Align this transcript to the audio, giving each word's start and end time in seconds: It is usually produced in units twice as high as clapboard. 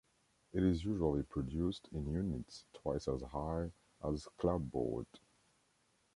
It 0.51 0.63
is 0.63 0.83
usually 0.83 1.21
produced 1.21 1.87
in 1.91 2.07
units 2.07 2.65
twice 2.73 3.07
as 3.07 3.21
high 3.21 3.71
as 4.03 4.27
clapboard. 4.39 5.05